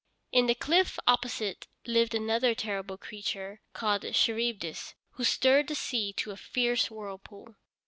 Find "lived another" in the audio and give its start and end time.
1.85-2.55